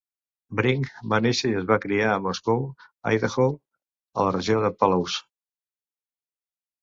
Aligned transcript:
Brink 0.59 0.87
va 1.13 1.17
néixer 1.25 1.49
i 1.49 1.57
es 1.57 1.65
va 1.71 1.75
criar 1.83 2.07
a 2.13 2.23
Moscow, 2.27 2.63
Idaho, 3.17 3.45
a 4.21 4.25
la 4.29 4.33
regió 4.37 4.63
de 4.63 4.71
Palouse. 4.79 5.21